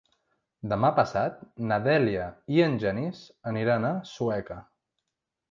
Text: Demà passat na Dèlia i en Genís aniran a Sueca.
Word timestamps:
Demà 0.69 0.89
passat 0.99 1.43
na 1.71 1.77
Dèlia 1.87 2.23
i 2.57 2.65
en 2.69 2.79
Genís 2.85 3.21
aniran 3.53 3.87
a 3.93 3.95
Sueca. 4.15 4.61